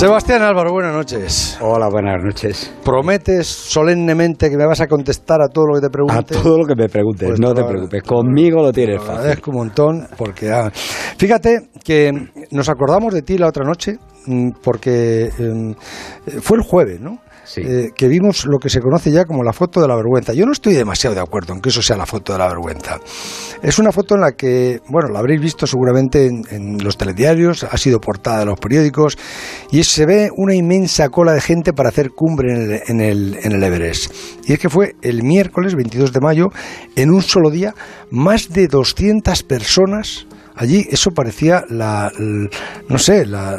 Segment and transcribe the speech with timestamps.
[0.00, 1.58] Sebastián Álvaro, buenas noches.
[1.60, 2.72] Hola, buenas noches.
[2.82, 6.38] ¿Prometes solemnemente que me vas a contestar a todo lo que te pregunte?
[6.38, 8.02] A todo lo que me preguntes, Pues no te lo- preocupes.
[8.04, 9.16] Conmigo lo tienes fácil.
[9.18, 10.50] agradezco un montón porque...
[10.50, 12.12] ah, fíjate que
[12.50, 15.74] nos acordamos de ti la otra noche mm, porque eh,
[16.40, 17.18] fue el jueves, ¿no?
[17.56, 20.32] Eh, que vimos lo que se conoce ya como la foto de la vergüenza.
[20.32, 23.00] Yo no estoy demasiado de acuerdo en que eso sea la foto de la vergüenza.
[23.62, 27.76] Es una foto en la que, bueno, la habréis visto seguramente en, los telediarios, ha
[27.76, 29.18] sido portada de los periódicos,
[29.70, 33.38] y se ve una inmensa cola de gente para hacer cumbre en el, en el,
[33.42, 34.12] en el Everest.
[34.46, 36.48] Y es que fue el miércoles 22 de mayo,
[36.96, 37.74] en un solo día,
[38.10, 40.26] más de 200 personas.
[40.54, 42.12] Allí eso parecía la,
[42.88, 43.58] no sé, la,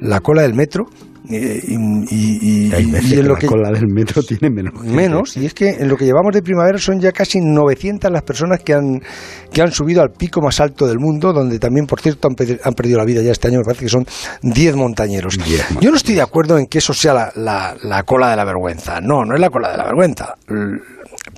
[0.00, 0.86] la cola del metro.
[1.30, 4.50] Eh, Y, y- y- Hay y veces en que lo la cola del metro tiene
[4.50, 4.74] menos.
[4.74, 4.88] gente.
[4.94, 8.22] Menos, y es que en lo que llevamos de primavera son ya casi 900 las
[8.22, 9.00] personas que han,
[9.52, 12.34] que han subido al pico más alto del mundo, donde también, por cierto, han,
[12.74, 14.06] perdido la vida ya este año, me parece que son
[14.42, 15.38] 10 montañeros.
[15.38, 18.36] 10 Yo no estoy de acuerdo en que eso sea la, la- la cola de
[18.36, 20.34] la vergüenza, no, no es la cola de la vergüenza,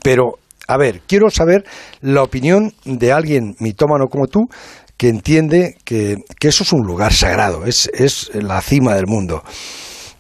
[0.02, 1.64] pero, a ver, quiero saber
[2.00, 4.48] la opinión de alguien mitómano como tú,
[4.96, 9.42] que entiende que, eso es un lugar sagrado, es, es la cima del mundo.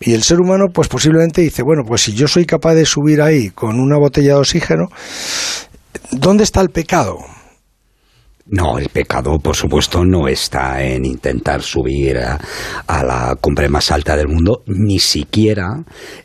[0.00, 3.22] Y el ser humano, pues posiblemente dice, bueno, pues si yo soy capaz de subir
[3.22, 4.88] ahí con una botella de oxígeno,
[6.10, 7.18] ¿dónde está el pecado?
[8.46, 12.38] No, el pecado, por supuesto, no está en intentar subir a,
[12.86, 15.82] a la cumbre más alta del mundo, ni siquiera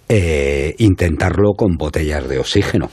[0.10, 2.90] eh, intentarlo con botellas de oxígeno.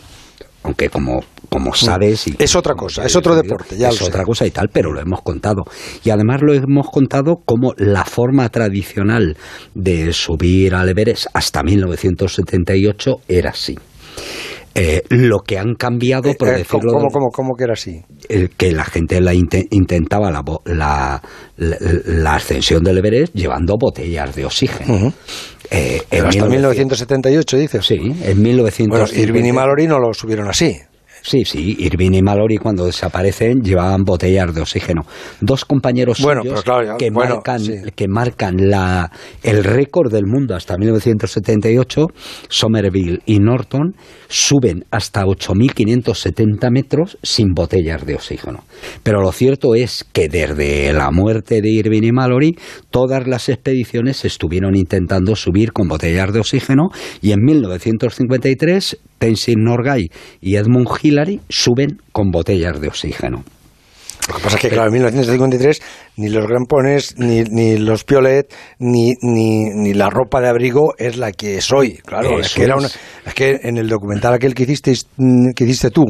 [0.67, 2.27] Aunque como, como sabes...
[2.29, 2.35] y.
[2.39, 4.11] Es otra cosa, es otro deporte, ya Es lo sé.
[4.13, 5.63] otra cosa y tal, pero lo hemos contado.
[6.05, 9.37] Y además lo hemos contado como la forma tradicional
[9.75, 13.79] de subir al Everest hasta 1978 era así.
[14.79, 17.73] Eh, lo que han cambiado, por Eh, eh, decirlo ¿cómo, de- cómo, cómo que era
[17.73, 18.03] así?
[18.59, 21.23] que la gente la inte- intentaba la, la,
[21.57, 25.15] la- la ascensión del Everest llevando botellas de oxígeno.
[25.71, 27.87] Eh, Pero en hasta 1900 1978, dices.
[27.87, 28.99] Sí, en 1900.
[29.11, 30.77] Bueno, Irving y Mallory no lo subieron así.
[31.29, 35.03] Sí, sí, Irving y Mallory cuando desaparecen llevaban botellas de oxígeno.
[35.41, 37.73] Dos compañeros Bueno, suyos pero claro, ya- que, bueno, marcan, sí.
[37.97, 39.11] que marcan la,
[39.43, 42.07] el récord del mundo hasta 1978,
[42.49, 43.97] Somerville y Norton,
[44.29, 48.65] suben hasta 8.570 metros sin botellas de oxígeno.
[49.03, 52.57] Pero lo cierto es que desde la muerte de Irving y Mallory,
[52.91, 60.09] todas las expediciones estuvieron intentando subir con botellas de oxígeno y en 1953 Tenzin Norgay
[60.41, 63.45] y Edmund Hillary suben con botellas de oxígeno.
[64.29, 65.81] Lo que pasa es que, claro, en 1953
[66.17, 71.17] ni los grampones, ni, ni los piolet, ni, ni, ni la ropa de abrigo es
[71.17, 71.99] la que es hoy.
[72.05, 74.95] Claro, es que, era una- es que en el documental aquel que hiciste,
[75.55, 76.07] que hiciste tú,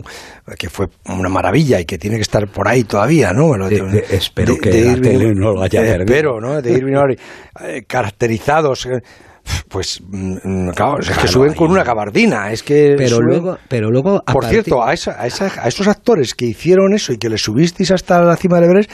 [0.59, 3.49] que fue una maravilla y que tiene que estar por ahí todavía, ¿no?
[3.49, 5.99] Bueno, De- de- espero que la tele no lo haya eh.
[6.01, 6.63] Espero, ¿no?
[6.63, 7.19] De Irving Mallory,
[7.67, 8.89] eh, caracterizados.
[9.69, 13.91] Pues mm, claro, es que suben con una gabardina, es que Pero suben- luego, pero
[13.91, 17.13] luego a por partir- cierto, a, esa- a, esa- a esos actores que hicieron eso
[17.13, 18.91] y que les subisteis hasta la cima del Everest,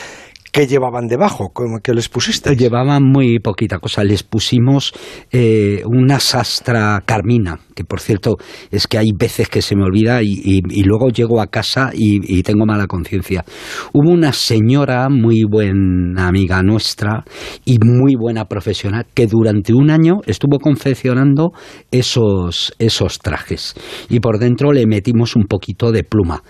[0.52, 1.50] ¿qué llevaban debajo?
[1.52, 2.54] ¿Cómo que les pusiste?
[2.54, 4.04] Llevaban muy poquita cosa.
[4.04, 4.92] Les pusimos
[5.32, 8.36] eh, una sastra carmina, que por cierto
[8.70, 12.42] es que hay veces que se me olvida y luego llego a casa y, y
[12.42, 13.44] tengo mala conciencia.
[13.92, 17.24] Hubo una señora muy buena amiga nuestra
[17.64, 21.52] y muy buena profesional que durante un año estuvo confeccionando
[21.90, 23.74] esos, esos trajes
[24.08, 26.42] y por dentro le metimos un poquito de pluma.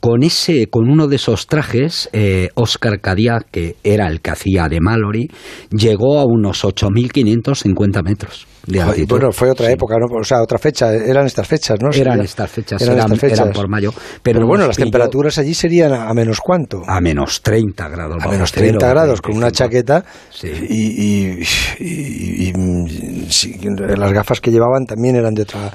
[0.00, 4.66] Con ese, con uno de esos trajes, eh, Oscar Cadillac, que era el que hacía
[4.68, 5.30] de Mallory,
[5.70, 9.08] llegó a unos 8.550 metros de altitud.
[9.18, 9.72] Bueno, fue otra Sí.
[9.72, 10.06] época, ¿no?
[10.18, 10.92] O sea, otra fecha.
[10.94, 11.90] Eran estas fechas, ¿no?
[11.92, 13.40] Eran estas fechas, eran eran, estas fechas.
[13.40, 13.92] eran por mayo.
[14.22, 16.82] Pero, Pero, bueno, las pilló temperaturas allí serían a, a menos cuánto.
[16.86, 18.24] A menos 30 grados.
[18.24, 19.58] A menos cero, 30 grados, con una 25.
[19.58, 20.48] chaqueta Sí.
[20.68, 21.42] y, y-
[21.80, 25.70] y- y- las gafas que llevaban también eran de otra...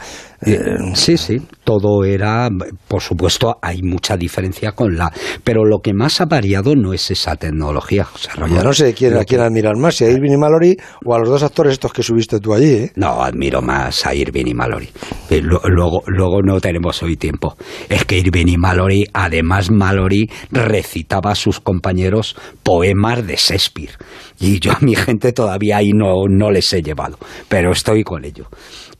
[0.45, 2.49] eh, Sí, sí, todo era,
[2.87, 5.11] por supuesto, hay mucha diferencia con la,
[5.43, 8.57] pero lo que más ha variado no es esa tecnología, José Ramón.
[8.57, 11.19] ya no sé quién, a quién admirar más, si a Irving y Mallory o a
[11.19, 12.91] los dos actores estos que subiste tú allí, ¿eh?
[12.95, 14.89] No, admiro más a Irving y Mallory.
[15.29, 17.55] Eh, lo- Luego, luego no tenemos hoy tiempo.
[17.89, 23.91] Es que Irving y Mallory, además Mallory recitaba a sus compañeros poemas de Shakespeare.
[24.39, 27.17] Y yo a mi gente todavía ahí no, no les he llevado,
[27.49, 28.45] pero estoy con ello.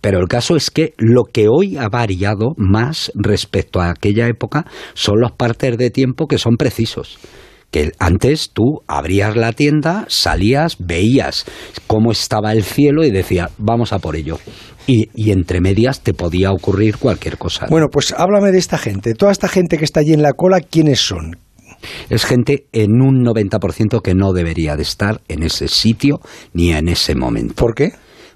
[0.05, 4.67] Pero el caso es que lo que hoy ha variado más respecto a aquella época
[4.93, 7.17] son los partes de tiempo que son precisos
[7.71, 11.45] que antes tú abrías la tienda, salías, veías
[11.87, 14.37] cómo estaba el cielo y decías, vamos a por ello.
[14.85, 17.65] Y, y entre medias te podía ocurrir cualquier cosa.
[17.67, 19.15] Bueno, pues háblame de esta gente.
[19.15, 21.37] Toda esta gente que está allí en la cola, ¿quiénes son?
[22.11, 26.21] Es gente en un 90% que no debería de estar en ese sitio
[26.53, 27.55] ni en ese momento.
[27.55, 27.93] ¿Por qué?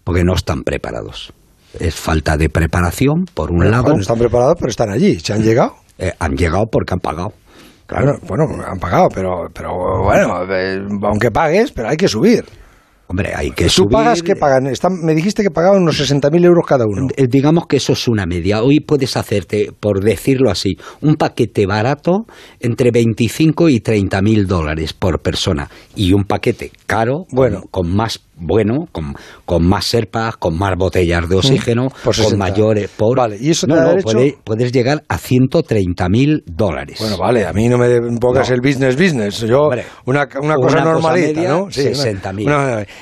[0.09, 1.33] porque no están preparados.
[1.77, 3.93] Es falta de preparación, por un lado.
[3.93, 5.19] no están preparados, pero están allí.
[5.19, 5.75] ¿Se han llegado?
[5.97, 7.33] Eh, han llegado porque han pagado.
[7.85, 12.45] Claro, bueno, han pagado, pero, pero bueno, eh, aunque pagues, pero hay que subir.
[13.11, 14.71] Hombre, hay que ¿Tú pagas que pagan?
[15.01, 17.07] me dijiste que pagaban unos 60.000 euros cada uno.
[17.17, 18.61] Eh, digamos que eso es una media.
[18.61, 22.27] Hoy puedes hacerte, por decirlo así, un paquete barato
[22.59, 25.71] entre 25 y 30.000 dólares por persona.
[25.95, 27.63] Y un paquete caro, bueno.
[27.71, 29.15] con más bueno, con,
[29.45, 32.89] con más serpas, con más botellas de mm, oxígeno, con mayores...
[32.95, 33.95] Por, vale, ¿y eso te no,
[34.43, 36.97] puedes llegar a 130 mil dólares.
[36.99, 39.41] Bueno, vale, a mí no me pongas el business business.
[39.41, 39.69] Yo,
[40.05, 41.71] una, una, cosa normalita, ¿no?
[41.71, 42.49] Sí, 60 mil.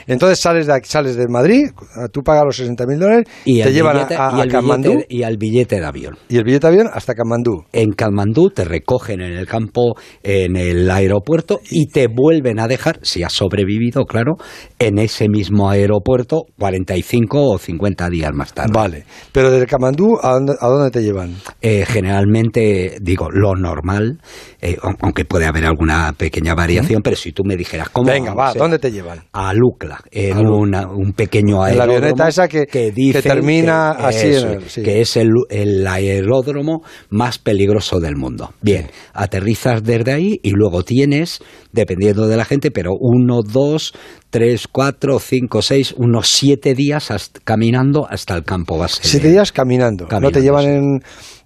[0.07, 1.69] entonces sales de, sales de Madrid,
[2.11, 5.03] tú pagas los 60 mil dólares, y te llevan a, y Kamandú.
[5.09, 6.17] y al billete de avión.
[6.29, 7.65] Y el billete de avión hasta Kamandú.
[7.71, 12.99] En Kamandú te recogen en el campo, en el aeropuerto, y te vuelven a dejar,
[13.01, 14.35] si has sobrevivido, claro,
[14.79, 18.71] en ese mismo aeropuerto 45 o 50 días más tarde.
[18.73, 21.35] Vale, pero del Camandú, ¿a dónde, te llevan?
[21.61, 24.19] Eh, generalmente, digo, lo normal,
[24.61, 28.07] eh, aunque puede haber alguna pequeña variación, pero si tú me dijeras, ¿cómo?
[28.07, 29.23] Venga, va, ¿dónde te llevan?
[29.33, 31.91] A Lucla, en un pequeño aeródromo.
[31.91, 32.65] la avioneta esa que,
[33.21, 34.31] termina así.
[34.83, 38.53] Que es el, el aeródromo más peligroso del mundo.
[38.61, 41.39] Bien, aterrizas desde ahí y luego tienes,
[41.71, 43.93] dependiendo de la gente, pero uno, dos,
[44.29, 47.11] tres, cuatro, cinco, seis, unos siete días
[47.43, 49.01] caminando hasta el campo base.
[49.03, 50.07] Siete días caminando.
[50.19, 50.99] no te llevan en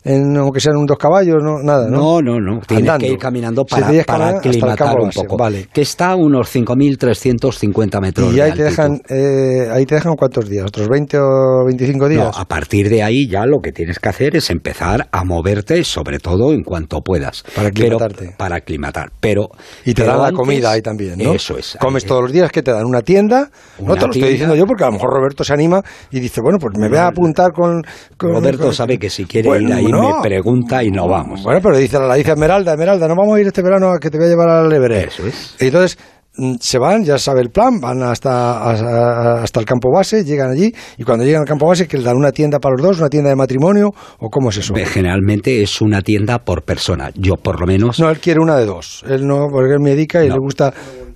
[0.04, 2.22] en, aunque sean un dos caballos, no, nada, ¿no?
[2.22, 2.60] No, no, no.
[2.62, 5.38] Tienes que ir caminando para, para aclimatar un poco.
[5.38, 5.68] Vale.
[5.72, 10.50] Que está a unos 5.350 metros ¿Y ahí te dejan eh, ahí te dejan cuántos
[10.50, 10.66] días?
[10.66, 12.24] ¿Otros 20 o 25 días?
[12.24, 15.84] No, a partir de ahí ya lo que tienes que hacer es empezar a moverte,
[15.84, 17.44] sobre todo en cuanto puedas.
[17.56, 18.34] Para aclimatarte.
[18.38, 19.12] para aclimatar.
[19.20, 19.50] Pero,
[19.86, 21.34] y te dan la comida ahí también, ¿no?
[21.34, 21.78] Eso es.
[21.80, 23.50] Comes todos los días que te dan una tienda.
[23.80, 25.82] no te lo estoy diciendo yo porque a lo mejor Roberto se anima
[26.12, 27.82] y dice, bueno, pues me voy a apuntar con...
[28.18, 31.44] Roberto sabe que si quiere ir ahí me pregunta y no vamos.
[31.44, 34.10] Bueno, pero dice la dice Esmeralda, Esmeralda, no vamos a ir este verano a que
[34.10, 35.20] te voy a llevar al Everest.
[35.20, 35.56] Eso es.
[35.60, 35.98] entonces
[36.38, 40.74] mm, se van, ya sabe el plan, van hasta, hasta el campo base, llegan allí
[40.98, 43.10] y cuando llegan al campo base que le dan una tienda para los dos, una
[43.10, 43.90] tienda de matrimonio
[44.20, 44.74] o cómo es eso.
[44.76, 48.00] Generalmente es una tienda por persona, yo por lo menos.
[48.00, 50.74] No, él quiere una de dos, él no, porque él medica y le gusta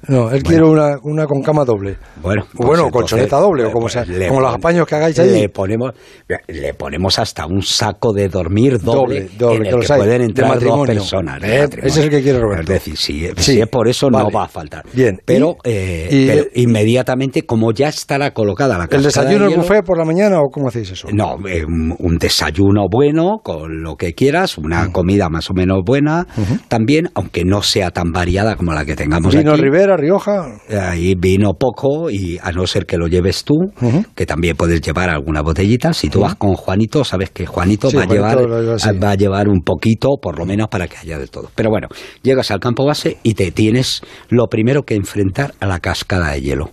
[0.08, 1.98] no, él quiere una, una con cama doble.
[2.22, 5.32] Bueno, pues bueno, colchoneta doble, o como sea, como los apaños que hagáis ahí.
[5.32, 5.94] Le ponemos,
[6.48, 10.88] le ponemos hasta un saco de dormir doble, doble, en el que, pueden entrar dos
[10.88, 11.44] personas.
[11.44, 12.74] Eh, ese es el que quiere Roberto.
[12.74, 14.84] Es decir, si, si es por eso no va a faltar.
[14.94, 15.20] Bien.
[15.26, 20.06] Pero, eh, pero inmediatamente, como ya estará colocada la ¿El desayuno el buffet por la
[20.06, 21.08] mañana o cómo hacéis eso?
[21.12, 26.28] No, eh, un desayuno bueno, con lo que quieras, una comida más o menos buena,
[26.68, 29.62] también, aunque no sea tan variada como la que tengamos Vino aquí.
[29.62, 30.60] Rivera, Rioja.
[30.70, 33.56] Ahí vino poco y a no ser que lo lleves tú,
[34.16, 35.94] que también puedes llevar alguna botellita.
[35.94, 39.62] Si tú vas con Juanito, sabes que Juanito, va, a llevar, va a llevar un
[39.62, 41.50] poquito, por lo menos para que haya de todo.
[41.56, 41.88] Pero bueno,
[42.22, 46.42] llegas al campo base y te tienes lo primero que enfrentar a la cascada de
[46.42, 46.72] hielo.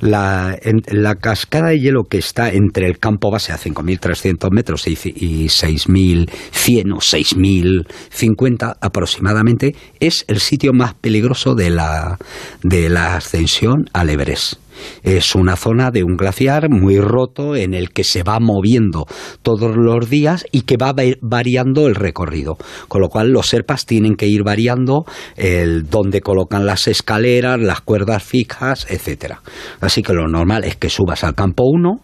[0.00, 0.58] La,
[0.88, 5.46] la cascada de hielo que está entre el campo base a 5.300 metros y, y
[5.46, 12.18] 6.100 o 6.050 aproximadamente, es el sitio más peligroso de la,
[12.62, 14.63] de la ascensión al Everest.
[15.02, 19.06] Es una zona de un glaciar muy roto en el que se va moviendo
[19.42, 22.56] todos los días y que va variando el recorrido.
[22.88, 25.04] Con lo cual los serpas tienen que ir variando
[25.36, 29.40] el dónde colocan las escaleras, las cuerdas fijas, etcétera.
[29.80, 32.00] Así que lo normal es que subas al campo 1,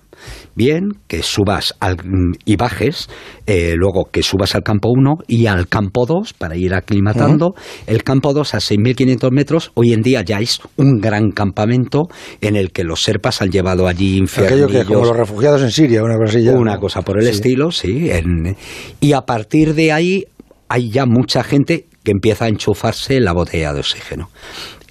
[0.54, 1.96] bien, que subas al,
[2.44, 3.08] y bajes,
[3.46, 7.54] eh, luego que subas al campo 1 y al campo 2 para ir aclimatando.
[7.86, 12.08] El campo 2 a 6.500 metros, hoy en día ya es un gran campamento
[12.40, 14.52] en el que los serpas han llevado allí infiernos.
[14.52, 18.10] Aquello que como los refugiados en Siria, una cosa Una cosa por el estilo, sí.
[19.00, 20.24] y a partir de ahí
[20.68, 24.30] hay ya mucha gente que empieza a enchufarse la botella de oxígeno.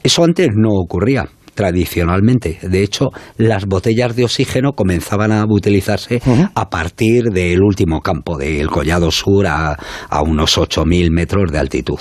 [0.04, 1.30] Eso antes no ocurría
[1.60, 2.58] tradicionalmente.
[2.62, 6.22] De hecho, las botellas de oxígeno comenzaban a utilizarse
[6.56, 9.76] a partir del último campo, del Collado Sur a,
[10.10, 12.00] a unos 8.000 metros de altitud.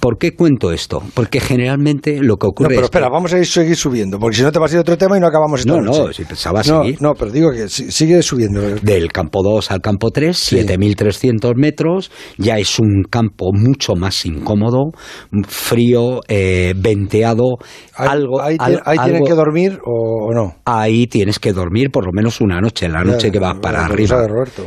[0.00, 1.02] ¿Por qué cuento esto?
[1.12, 2.70] Porque generalmente lo que ocurre.
[2.70, 4.78] No, pero espera, vamos a ir, seguir subiendo, porque si no te vas a ir
[4.78, 5.98] a otro tema y no acabamos esta No, noche.
[6.06, 6.96] no, si pensaba seguir.
[7.02, 8.62] No, pero digo que sigue subiendo.
[8.80, 14.92] Del campo 2 al campo 3, 7.300 metros, ya es un campo mucho más incómodo,
[15.46, 17.58] frío, eh, venteado,
[17.94, 18.40] algo.
[18.84, 20.56] ¿Ahí tienen que dormir o, no?
[20.64, 24.26] Ahí tienes que dormir por lo menos una noche, la noche que vas para arriba.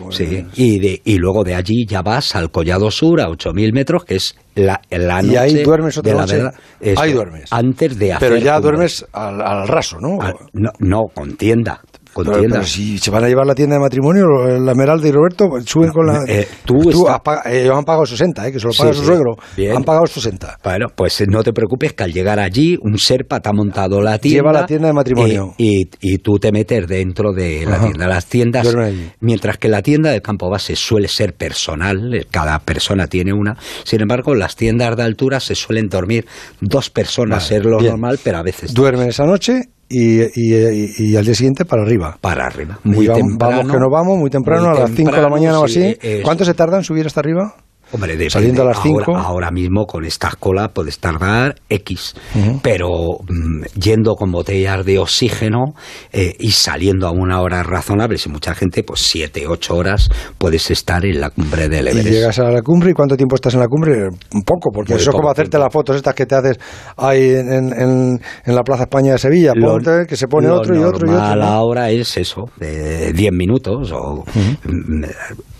[0.09, 4.05] sí, y, de, y luego de allí ya vas al Collado Sur a 8.000 metros,
[4.05, 6.37] que es la, la noche y ahí duermes otra de noche.
[6.37, 6.59] la verdad.
[6.97, 7.51] ahí duermes.
[7.51, 8.29] Antes de hacer.
[8.29, 10.17] Pero ya duermes al, raso, ¿no?
[10.53, 10.71] ¿no?
[10.79, 11.81] no, con tienda.
[12.13, 14.25] Con Pero, si se van a llevar la tienda de matrimonio,
[14.59, 16.19] la Esmeralda y Roberto, pues suben con la...
[16.27, 18.97] eh, tú está- has eh, ellos han pagado 60, eh, que se lo paga Sí,
[18.99, 19.07] su sí.
[19.07, 19.35] suegro.
[19.57, 19.75] Bien.
[19.75, 20.57] Han pagado 60.
[20.63, 24.01] Bueno, pues eh, no te preocupes que al llegar allí un serpa te ha montado
[24.01, 24.37] la tienda.
[24.41, 25.53] Lleva la tienda de matrimonio.
[25.57, 27.85] Y, y- y tú te metes dentro de la Ajá.
[27.85, 28.07] tienda.
[28.07, 28.75] Las tiendas,
[29.19, 33.57] mientras que la tienda de campo base suele ser personal, eh, cada persona tiene una.
[33.83, 36.25] Sin embargo, las tiendas de altura se suelen dormir
[36.61, 37.91] dos personas, Vale, es lo bien.
[37.91, 39.61] normal, pero a veces Duermen esa noche
[39.93, 42.17] y, y- al día siguiente para arriba.
[42.19, 42.79] para arriba.
[42.83, 43.57] Muy vamos, temprano.
[43.57, 45.97] vamos que nos vamos muy temprano, muy a las 5 de la mañana o sí,
[46.01, 46.21] así.
[46.23, 47.55] ¿Cuánto se tarda en subir hasta arriba?
[47.93, 48.29] Hombre, depende.
[48.31, 49.15] Saliendo a las Ahora- cinco.
[49.17, 52.15] Ahora, mismo con estas colas puedes tardar X,
[52.61, 52.87] pero
[53.29, 55.73] mm, yendo con botellas de oxígeno
[56.11, 60.69] eh, y saliendo a una hora razonable, si mucha gente, pues 7, 8 horas puedes
[60.71, 62.09] estar en la cumbre del Y Everest.
[62.09, 64.07] llegas a la cumbre y ¿cuánto tiempo estás en la cumbre?
[64.33, 65.65] Un poco, porque Muy eso es como hacerte tiempo.
[65.65, 66.57] las fotos estas que te haces
[66.97, 69.53] ahí en, en- en- en la Plaza España de Sevilla.
[69.55, 71.11] Lo- Ponte, que se pone otro y otro y otro.
[71.11, 71.45] normal ¿no?
[71.45, 73.91] ahora es eso, de 10 minutos.
[73.91, 74.23] O,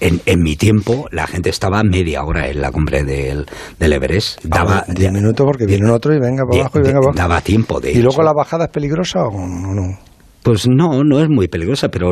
[0.04, 3.46] en, en mi tiempo, la gente estaba media hora en la cumbre del,
[3.80, 4.44] del Everest.
[4.44, 7.06] Daba Ah, bueno, 10 minutos porque viene otro y venga para abajo y venga para
[7.12, 7.18] abajo.
[7.18, 9.98] Daba tiempo de ¿Y luego la bajada es peligrosa o no?
[10.44, 12.10] Pues no, no es muy peligrosa, pero,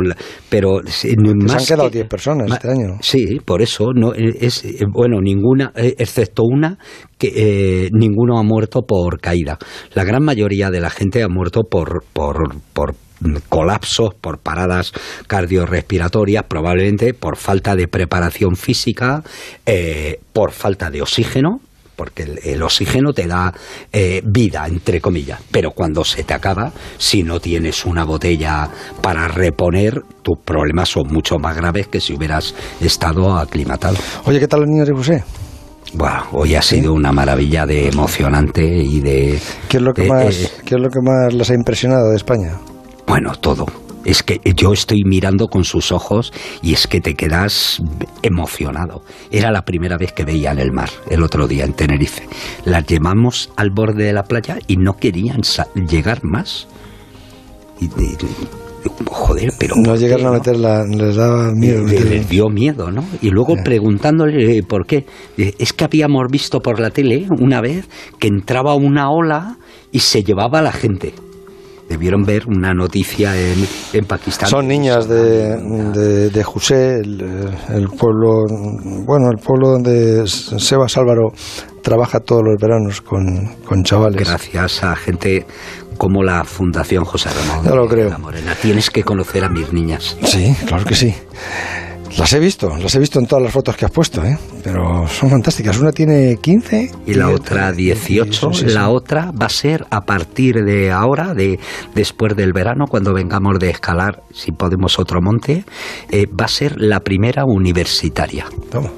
[0.48, 2.98] pero se más han quedado que- 10 personas ma- este año.
[3.02, 6.78] Sí, por eso no eh, es eh, bueno ninguna, eh, excepto una
[7.18, 9.58] que eh, ninguno ha muerto por caída.
[9.96, 12.96] La gran mayoría de la gente ha muerto por por por
[13.50, 14.92] colapsos, por paradas
[15.28, 19.24] cardiorrespiratorias, probablemente por falta de preparación física,
[19.66, 21.60] eh, por falta de oxígeno,
[21.96, 23.54] porque el, el oxígeno te da
[23.94, 28.68] eh, vida, entre comillas, pero cuando se te acaba, si no tienes una botella
[29.02, 33.98] para reponer, tus problemas son mucho más graves que si hubieras estado aclimatado.
[34.26, 35.24] Oye, ¿qué tal los niños de José?
[35.94, 39.40] Bueno, hoy ha sido una maravilla de emocionante y de...
[39.68, 42.16] ¿Qué es lo que más, eh, qué es lo que más les ha impresionado de
[42.16, 42.58] España?
[43.12, 43.66] Bueno, todo.
[44.06, 47.84] Es que yo estoy mirando con sus ojos y es que te quedas
[48.22, 49.04] emocionado.
[49.32, 52.24] Era la primera vez que veían el mar, el otro día en Tenerife.
[52.64, 55.42] Las llevamos al borde de la playa y no querían
[55.90, 56.70] llegar más.
[57.82, 58.18] Y, y-
[59.06, 59.76] joder, pero...
[59.76, 60.34] No ¿por qué, llegaron a no?
[60.36, 60.86] meter la...
[60.86, 61.86] Les daba miedo.
[61.90, 63.04] Eh, les dio miedo, ¿no?
[63.22, 65.06] Y luego preguntándole eh, por qué.
[65.38, 67.90] Eh, Es que habíamos visto por la tele una vez
[68.20, 69.58] que entraba una ola
[69.92, 71.14] y se llevaba a la gente.
[71.92, 74.48] Debieron ver una noticia en, en Pakistán.
[74.50, 77.22] Son niñas de, de, de José, el,
[77.68, 78.46] el pueblo,
[79.06, 81.34] bueno, el pueblo donde Sebas Álvaro
[81.84, 84.26] trabaja todos los veranos con, con chavales.
[84.26, 85.46] Gracias a gente
[85.98, 87.66] como la Fundación José Ramón.
[87.66, 88.10] Ya lo creo.
[88.10, 88.56] la Morena.
[88.62, 90.18] Tienes que conocer a mis niñas.
[90.24, 91.14] Sí, claro que sí.
[92.18, 94.38] Las he visto, las he visto en todas las fotos que has puesto, ¿eh?
[94.64, 95.80] Pero son fantásticas.
[95.80, 98.54] Una tiene 15 Y la otra 18.
[98.54, 98.74] sí, sí.
[98.74, 101.60] La otra va a ser a partir de ahora, de
[101.96, 105.64] después del verano, cuando vengamos de escalar, si podemos otro monte,
[106.10, 108.46] eh, va a ser la primera universitaria.
[108.70, 108.90] Toma.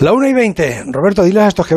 [0.00, 0.84] La 1 y 20.
[0.86, 1.70] Roberto, diles a estos que ven.